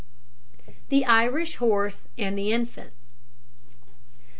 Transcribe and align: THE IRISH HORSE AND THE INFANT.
THE 0.89 1.05
IRISH 1.05 1.57
HORSE 1.57 2.07
AND 2.17 2.35
THE 2.35 2.51
INFANT. 2.51 2.91